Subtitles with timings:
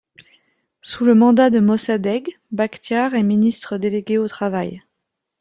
[0.81, 4.81] Sous le mandat de Mossadegh, Bakhtiar est ministre délégué au travail.